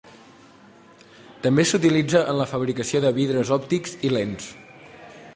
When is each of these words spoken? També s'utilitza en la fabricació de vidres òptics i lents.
També 1.43 1.65
s'utilitza 1.71 2.21
en 2.33 2.39
la 2.39 2.47
fabricació 2.53 3.01
de 3.03 3.11
vidres 3.19 3.51
òptics 3.57 3.93
i 4.09 4.11
lents. 4.15 4.49